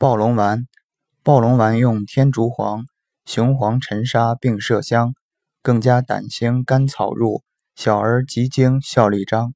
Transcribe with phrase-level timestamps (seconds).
[0.00, 0.68] 暴龙丸，
[1.24, 2.86] 暴龙丸用天竺黄、
[3.24, 5.12] 雄黄、沉沙并麝香，
[5.60, 7.42] 更加胆星甘草入，
[7.74, 9.54] 小儿急惊效力彰。